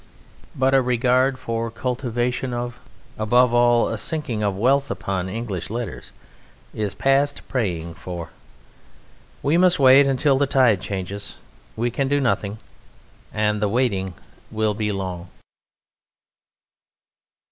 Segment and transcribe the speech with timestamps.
[0.55, 2.79] But a regard for, a cultivation of,
[3.19, 6.11] above all a sinking of wealth upon, English Letters
[6.73, 8.31] is past praying for.
[9.43, 11.35] We must wait until the tide changes;
[11.75, 12.57] we can do nothing,
[13.31, 14.15] and the waiting
[14.49, 15.29] will be long.